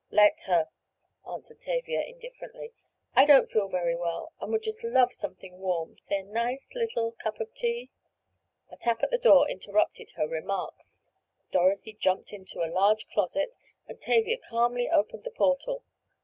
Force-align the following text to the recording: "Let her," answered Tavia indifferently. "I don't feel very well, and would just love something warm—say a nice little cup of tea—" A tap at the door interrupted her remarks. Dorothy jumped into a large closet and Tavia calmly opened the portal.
"Let 0.09 0.41
her," 0.47 0.67
answered 1.29 1.59
Tavia 1.61 2.01
indifferently. 2.01 2.73
"I 3.15 3.23
don't 3.25 3.51
feel 3.51 3.67
very 3.67 3.95
well, 3.95 4.33
and 4.41 4.51
would 4.51 4.63
just 4.63 4.83
love 4.83 5.13
something 5.13 5.59
warm—say 5.59 6.17
a 6.21 6.23
nice 6.23 6.67
little 6.73 7.11
cup 7.11 7.39
of 7.39 7.53
tea—" 7.53 7.91
A 8.71 8.77
tap 8.77 9.03
at 9.03 9.11
the 9.11 9.19
door 9.19 9.47
interrupted 9.47 10.09
her 10.15 10.27
remarks. 10.27 11.03
Dorothy 11.51 11.93
jumped 11.93 12.33
into 12.33 12.63
a 12.63 12.65
large 12.73 13.09
closet 13.09 13.57
and 13.87 14.01
Tavia 14.01 14.39
calmly 14.39 14.89
opened 14.89 15.23
the 15.23 15.29
portal. 15.29 15.83